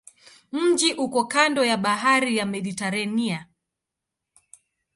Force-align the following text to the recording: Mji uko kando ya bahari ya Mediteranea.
Mji 0.51 0.93
uko 0.93 1.25
kando 1.25 1.65
ya 1.65 1.77
bahari 1.77 2.37
ya 2.37 2.45
Mediteranea. 2.45 3.45